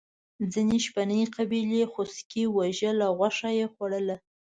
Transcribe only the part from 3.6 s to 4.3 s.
خوړله.